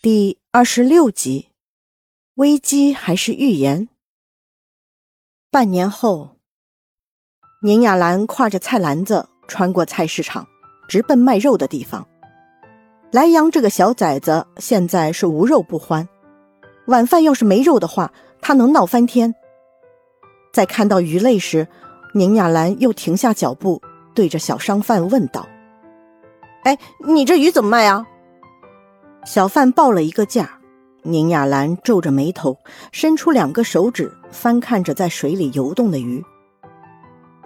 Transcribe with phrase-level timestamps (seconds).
[0.00, 1.48] 第二十六集，
[2.34, 3.88] 危机还是预言？
[5.50, 6.36] 半年后，
[7.62, 10.46] 宁雅兰挎着菜篮子穿过菜市场，
[10.88, 12.06] 直奔卖肉的地方。
[13.10, 16.08] 莱阳这个小崽子现在是无肉不欢，
[16.86, 19.34] 晚饭要是没肉的话，他能闹翻天。
[20.52, 21.66] 在看到鱼类时，
[22.14, 23.82] 宁雅兰又停下脚步，
[24.14, 25.48] 对着小商贩问道
[26.62, 28.06] ：“哎，你这鱼怎么卖啊？”
[29.24, 30.58] 小贩报了一个价，
[31.02, 32.56] 宁雅兰皱着眉头，
[32.92, 36.24] 伸出两个手指翻看着在水里游动的鱼。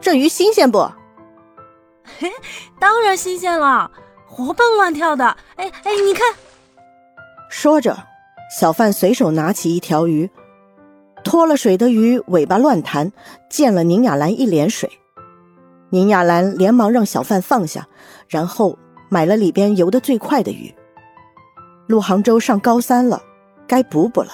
[0.00, 0.78] 这鱼新鲜不？
[2.18, 2.30] 嘿，
[2.78, 3.90] 当然新鲜了，
[4.26, 5.36] 活蹦乱跳的。
[5.56, 6.34] 哎哎，你看。
[7.48, 7.96] 说着，
[8.58, 10.30] 小贩随手拿起一条鱼，
[11.22, 13.12] 脱了水的鱼尾巴乱弹，
[13.50, 14.90] 溅了宁雅兰一脸水。
[15.90, 17.86] 宁雅兰连忙让小贩放下，
[18.28, 18.78] 然后
[19.10, 20.74] 买了里边游得最快的鱼。
[21.92, 23.22] 陆杭州上高三了，
[23.68, 24.30] 该补补了。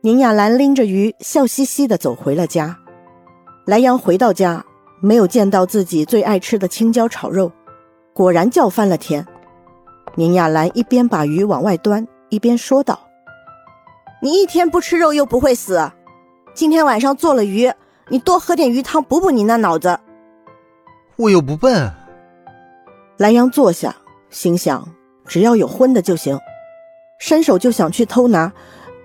[0.00, 2.76] 宁雅兰拎着鱼，笑嘻嘻的走回了家。
[3.66, 4.64] 莱阳回到家，
[5.00, 7.52] 没有见到自己最爱吃的青椒炒肉，
[8.12, 9.24] 果然叫翻了天。
[10.16, 12.98] 宁雅兰一边把鱼往外端，一边说道
[14.20, 15.88] ：“你一天不吃肉又不会死，
[16.52, 17.72] 今天晚上做了鱼，
[18.08, 19.96] 你多喝点鱼汤补补你那脑子。”
[21.14, 21.88] 我又不笨。
[23.18, 23.94] 莱阳坐下，
[24.30, 24.84] 心想。
[25.26, 26.38] 只要有荤的就行，
[27.18, 28.52] 伸手就想去偷拿，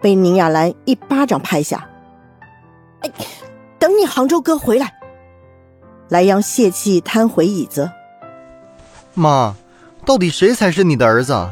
[0.02, 1.88] 被宁雅兰一巴掌拍下。
[3.02, 3.12] 哎，
[3.80, 4.94] 等你杭州哥回来。
[6.10, 7.90] 莱阳泄气瘫回椅子。
[9.14, 9.56] 妈，
[10.06, 11.50] 到底谁才是你的儿子？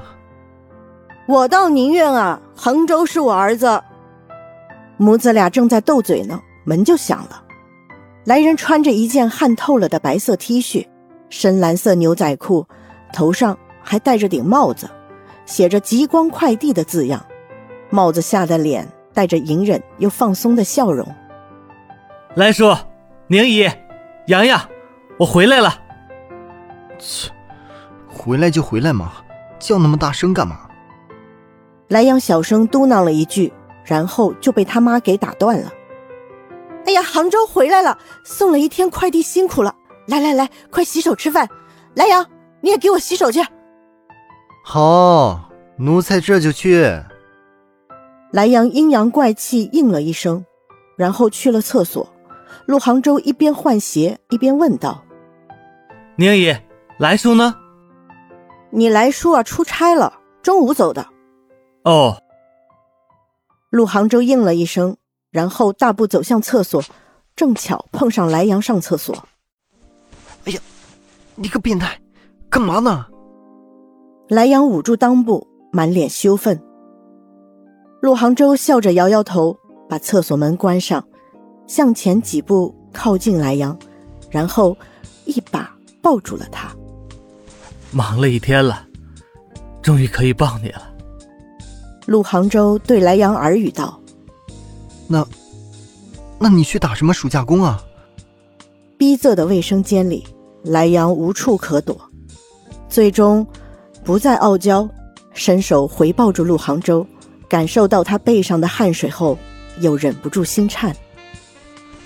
[1.27, 3.81] 我倒宁愿啊，杭州是我儿子。
[4.97, 7.43] 母子俩正在斗嘴呢，门就响了。
[8.23, 10.87] 来人穿着一件汗透了的白色 T 恤，
[11.29, 12.65] 深蓝色牛仔裤，
[13.11, 13.57] 头上。
[13.85, 14.89] 还戴着顶帽子，
[15.45, 17.23] 写着“极光快递”的字样。
[17.91, 21.07] 帽子下的脸带着隐忍又放松的笑容。
[22.33, 22.75] 来叔，
[23.27, 23.69] 宁姨，
[24.25, 24.59] 洋洋，
[25.19, 25.79] 我回来了。
[26.97, 27.31] 切，
[28.07, 29.13] 回来就回来嘛，
[29.59, 30.61] 叫那么大声干嘛？
[31.89, 33.53] 莱阳小声嘟囔了一句，
[33.85, 35.71] 然后就被他妈给打断了。
[36.87, 39.75] 哎呀，杭州回来了，送了一天快递，辛苦了。
[40.07, 41.47] 来来来，快洗手吃饭。
[41.93, 42.25] 莱阳，
[42.61, 43.39] 你也给我洗手去。
[44.67, 46.83] 好，奴才这就去。
[48.31, 50.43] 莱阳阴阳怪气应了一声，
[50.97, 52.11] 然后去了厕所。
[52.65, 55.03] 陆杭州一边换鞋一边问道
[56.17, 56.57] ：“宁姨，
[56.97, 57.53] 来叔呢
[58.71, 61.05] ？”“你来叔啊，出差了，中午走的。
[61.85, 62.19] ”“哦。”
[63.69, 64.97] 陆杭州应了一声，
[65.29, 66.83] 然后大步走向厕所，
[67.35, 69.15] 正巧碰上莱阳上厕所。
[70.45, 70.59] “哎呀，
[71.35, 72.01] 你个变态，
[72.49, 73.05] 干嘛呢？”
[74.27, 76.59] 莱阳捂住裆部，满脸羞愤。
[78.01, 79.55] 陆杭州笑着摇摇头，
[79.87, 81.05] 把厕所门关上，
[81.67, 83.77] 向前几步靠近莱阳，
[84.31, 84.75] 然后
[85.25, 85.71] 一把
[86.01, 86.75] 抱住了他。
[87.91, 88.87] 忙了一天了，
[89.83, 90.91] 终于可以抱你了。
[92.07, 93.99] 陆杭州对莱阳耳语道
[95.07, 95.23] ：“那，
[96.39, 97.79] 那你去打什么暑假工啊？”
[98.97, 100.25] 逼仄的卫生间里，
[100.63, 101.95] 莱阳无处可躲，
[102.89, 103.45] 最终。
[104.05, 104.87] 不再傲娇，
[105.33, 107.05] 伸手回抱住陆杭州，
[107.49, 109.35] 感受到他背上的汗水后，
[109.79, 110.95] 又忍不住心颤。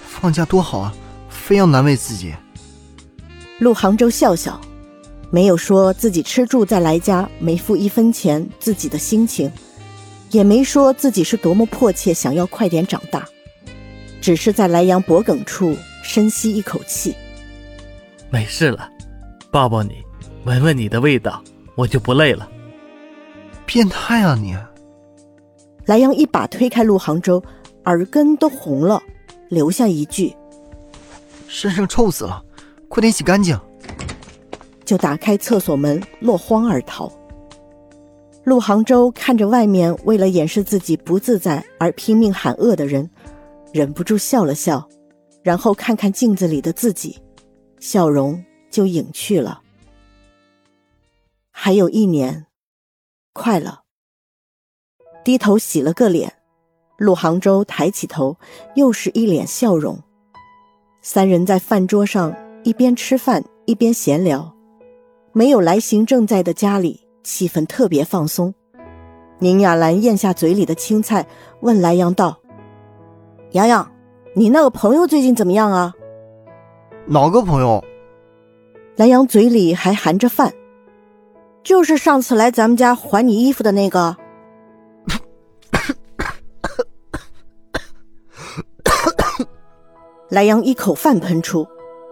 [0.02, 0.94] 放假多好啊，
[1.28, 2.34] 非要难为自己。
[3.60, 4.58] 陆杭州笑笑，
[5.30, 9.52] 没有说自己吃住在来家没付一分钱自己的心情，
[10.32, 13.28] 也没说自己是多么迫切想要快点长大，
[14.22, 17.14] 只是在莱阳脖颈处深吸一口气。
[18.30, 18.90] 没事了，
[19.52, 19.96] 抱抱你，
[20.46, 21.44] 闻闻你的味道。
[21.80, 22.50] 我就不累了。
[23.66, 24.54] 变态啊你！
[25.86, 27.42] 莱阳一把推开陆杭州，
[27.86, 29.02] 耳根都红了，
[29.48, 30.36] 留下一句
[31.48, 32.44] ：“身上臭死了，
[32.90, 33.58] 快点洗干净。”
[34.84, 37.10] 就打开厕所门，落荒而逃。
[38.44, 43.10] 陆杭州看着外面为了掩饰自己不自在而拼命喊饿的人，
[43.72, 44.86] 忍不住笑了笑，
[45.44, 47.18] 然后看看镜子里的自己，
[47.80, 49.62] 笑容就隐去了。
[51.62, 52.46] 还有一年，
[53.34, 53.82] 快了。
[55.26, 56.32] 低头洗了个脸，
[56.98, 58.38] 陆杭州抬起头，
[58.76, 60.00] 又是一脸笑容。
[61.02, 62.34] 三人在饭桌上
[62.64, 64.56] 一边吃饭一边闲聊，
[65.34, 68.54] 没有来行正在的家里，气氛特别放松。
[69.40, 71.28] 宁雅兰咽下嘴里的青菜，
[71.60, 72.40] 问莱阳道
[73.52, 73.92] ：“阳阳，
[74.34, 75.94] 你那个朋友最近怎么样啊
[77.06, 77.84] ？”“哪个朋友？”
[78.96, 80.54] 莱阳嘴里还含着饭。
[81.70, 84.18] 就是上次来咱们家还你衣服的那个。
[90.30, 91.68] 莱阳一口饭喷出，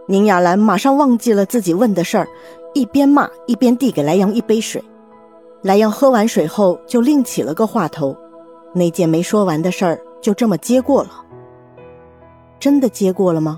[0.08, 2.28] 宁雅兰马上忘记了自己问的事儿，
[2.76, 4.84] 一边骂一边递给莱阳一杯水。
[5.64, 8.16] 莱阳喝完水后就另起了个话头，
[8.76, 11.10] 那件没说完的事儿就这么接过了。
[12.60, 13.58] 真的接过了吗？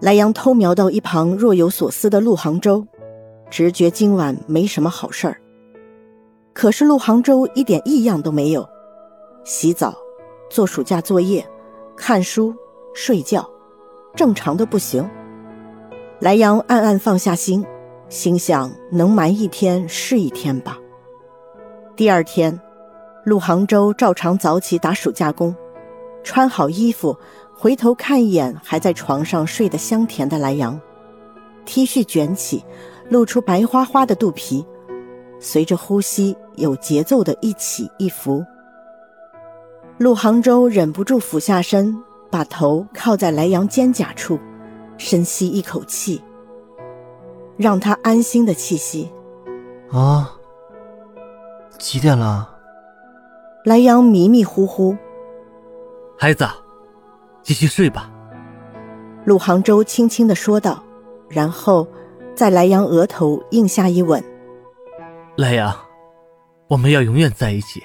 [0.00, 2.84] 莱阳偷瞄到一旁若有所思的陆杭州，
[3.50, 5.40] 直觉今晚没什么好事儿。
[6.52, 8.66] 可是陆杭州一点异样都没有，
[9.44, 9.94] 洗澡、
[10.50, 11.46] 做暑假作业、
[11.96, 12.54] 看书、
[12.94, 13.48] 睡觉，
[14.14, 15.08] 正常的不行。
[16.20, 17.64] 莱阳暗暗放下心，
[18.08, 20.78] 心想能瞒一天是一天吧。
[21.94, 22.58] 第二天，
[23.24, 25.54] 陆杭州照常早起打暑假工，
[26.22, 27.16] 穿好衣服。
[27.58, 30.78] 回头看一眼还在床上睡得香甜的莱阳
[31.64, 32.62] ，T 恤卷起，
[33.08, 34.64] 露出白花花的肚皮，
[35.38, 38.44] 随着呼吸有节奏的一起一伏。
[39.98, 41.96] 陆杭州忍不住俯下身，
[42.30, 44.38] 把头靠在莱阳肩胛处，
[44.98, 46.22] 深吸一口气，
[47.56, 49.10] 让他安心的气息。
[49.90, 50.32] 啊，
[51.78, 52.50] 几点了？
[53.64, 54.96] 莱阳迷迷糊糊，
[56.18, 56.46] 孩子。
[57.42, 58.10] 继续睡吧，
[59.24, 60.82] 陆杭州轻轻的说道，
[61.28, 61.86] 然后
[62.36, 64.22] 在莱阳额头印下一吻。
[65.38, 65.74] 莱阳，
[66.68, 67.82] 我们要永远在一起。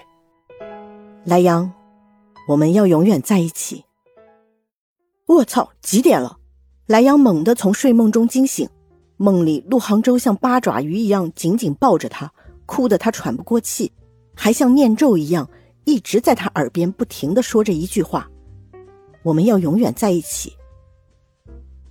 [1.23, 1.71] 莱阳，
[2.49, 3.85] 我们要永远在一起。
[5.25, 6.37] 我操，几点了？
[6.85, 8.67] 莱阳猛地从睡梦中惊醒，
[9.15, 12.29] 梦里陆杭州像八爪鱼一样紧紧抱着他，
[12.65, 13.89] 哭得他喘不过气，
[14.35, 15.49] 还像念咒一样
[15.85, 18.29] 一直在他耳边不停的说着一句话。
[19.23, 20.51] 我们要永远在一起。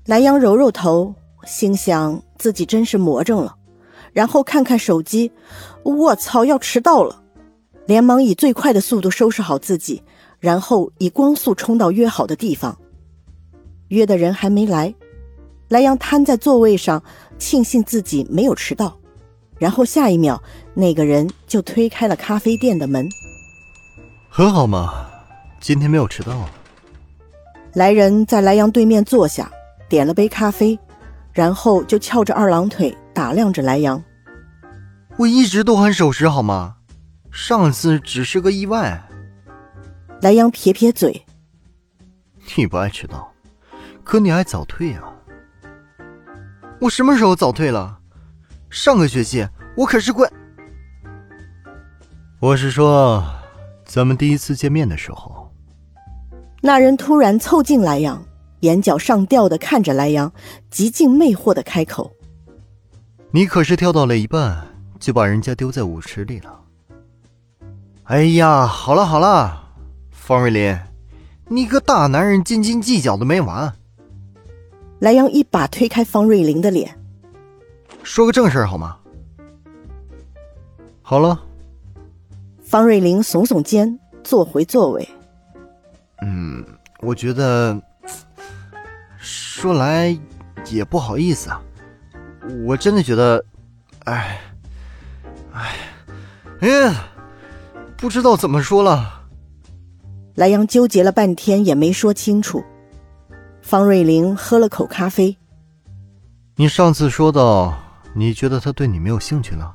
[0.05, 1.15] 莱阳揉揉头，
[1.47, 3.57] 心想自己真是魔怔了，
[4.13, 5.31] 然后看看手机，
[5.83, 7.23] 我操，要迟到了！
[7.87, 10.03] 连忙以最快的速度收拾好自己，
[10.39, 12.77] 然后以光速冲到约好的地方。
[13.89, 14.95] 约的人还没来，
[15.69, 17.03] 莱阳瘫在座位上，
[17.39, 18.97] 庆幸自己没有迟到。
[19.59, 20.41] 然后下一秒，
[20.73, 23.09] 那个人就推开了咖啡店的门。
[24.29, 25.07] 很好嘛，
[25.61, 26.49] 今天没有迟到。
[27.75, 29.51] 来人在莱阳对面坐下，
[29.89, 30.79] 点了杯咖啡，
[31.33, 34.03] 然后就翘着二郎腿打量着莱阳。
[35.17, 36.77] 我一直都很守时，好吗？
[37.31, 39.01] 上次只是个意外。
[40.21, 41.25] 莱阳撇撇嘴
[42.57, 43.33] ：“你不爱迟到，
[44.03, 45.03] 可你爱早退啊。
[46.81, 47.99] 我什么时候早退了？
[48.69, 49.47] 上个学期
[49.77, 50.29] 我可是怪……
[52.41, 53.23] 我是说，
[53.85, 55.53] 咱们第一次见面的时候。”
[56.63, 58.23] 那人突然凑近莱阳，
[58.61, 60.33] 眼角上吊的看着莱阳，
[60.71, 62.13] 极尽魅惑的开口
[63.33, 64.67] ：“你可是跳到了一半
[64.99, 66.61] 就把人家丢在舞池里了？”
[68.05, 69.71] 哎呀，好了好了，
[70.11, 70.79] 方瑞林，
[71.49, 73.73] 你个大男人斤斤计较的没完。
[74.99, 76.99] 莱阳一把推开方瑞林的脸
[78.03, 78.99] ：“说个正事好吗？”
[81.03, 81.41] 好了。
[82.63, 85.09] 方瑞林耸耸肩，坐回座位。
[86.23, 86.65] 嗯，
[87.01, 87.81] 我觉得
[89.61, 90.19] 说来
[90.71, 91.61] 也不好意思啊，
[92.65, 93.45] 我真的觉得，
[94.05, 94.41] 哎，
[95.53, 95.77] 哎，
[96.63, 97.05] 哎呀，
[97.95, 99.21] 不知道怎么说了。
[100.37, 102.65] 莱阳纠结了半天也没说清楚。
[103.61, 105.37] 方瑞玲喝了口咖啡。
[106.57, 107.79] 你上次说到，
[108.15, 109.75] 你觉得他对你没有兴趣了？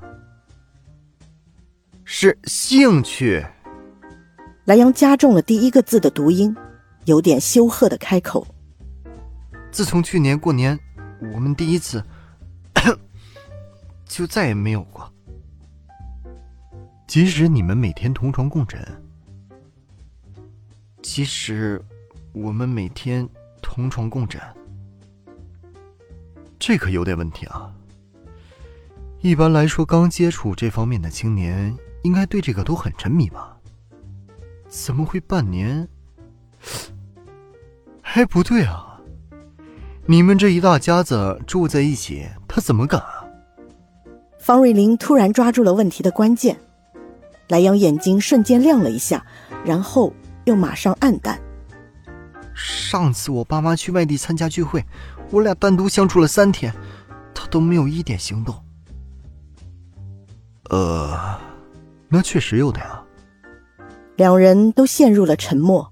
[2.06, 3.46] 是兴趣。
[4.64, 6.58] 莱阳加重了第一个字的读音，
[7.04, 8.48] 有点羞涩的开口
[9.76, 10.80] ：“自从去年过年，
[11.34, 12.02] 我们第一次，
[14.08, 15.12] 就再也没有过。
[17.06, 18.80] 即使你们每天同床共枕，
[21.02, 21.84] 即使
[22.32, 23.28] 我们每天
[23.62, 24.42] 同床共枕，
[26.58, 27.70] 这可有点问题啊。
[29.20, 33.58] 一般来说，刚接触这方面的青年，应该对这个都很沉迷吧？”
[34.72, 35.86] 怎么会半年？
[38.04, 38.95] 哎，不对啊！
[40.08, 43.26] 你们这一大家子住在一起，他怎么敢啊？
[44.38, 46.56] 方瑞林突然抓住了问题的关键，
[47.48, 49.26] 莱阳眼睛瞬间亮了一下，
[49.66, 51.42] 然后又马上暗淡。
[52.54, 54.86] 上次我爸妈去外地参加聚会，
[55.32, 56.72] 我俩单独相处了三天，
[57.34, 58.56] 他都没有一点行动。
[60.70, 61.18] 呃，
[62.08, 63.02] 那确实有的呀。
[64.18, 65.92] 两人都陷入了沉默。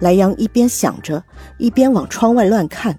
[0.00, 1.22] 莱阳一边想着，
[1.58, 2.98] 一边往窗外乱看，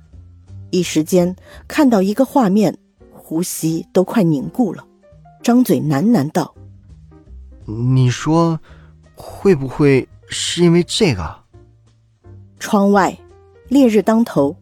[0.72, 1.36] 一时间
[1.68, 2.76] 看到一个画面，
[3.12, 4.84] 呼吸都快凝固了。
[5.44, 6.54] 张嘴喃喃道
[7.66, 8.60] ：“你说，
[9.16, 11.36] 会不会是因为这个？”
[12.58, 13.18] 窗外，
[13.68, 14.56] 烈日当头，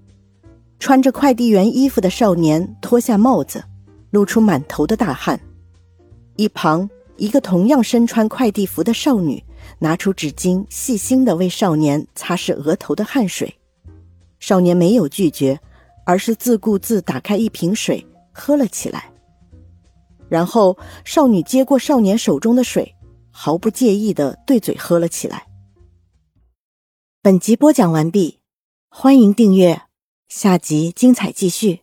[0.80, 3.64] 穿着快递员衣服的少年脱下帽子，
[4.12, 5.40] 露出满头的大汗。
[6.38, 9.44] 一旁，一个同样身穿快递服的少女
[9.78, 13.54] 拿出纸巾，细心的为少年擦拭额头的汗水。
[14.40, 15.60] 少年没有拒绝，
[16.10, 19.12] 而是自顾自打开一瓶水喝了起来。
[20.28, 20.76] 然后，
[21.06, 22.96] 少女接过少年手中的水，
[23.30, 25.46] 毫不介意的对嘴喝了起来。
[27.22, 28.40] 本集播讲完毕，
[28.90, 29.84] 欢迎订阅，
[30.28, 31.82] 下集精彩继续。